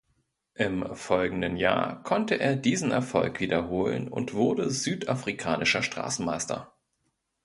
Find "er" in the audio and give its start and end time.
2.39-2.55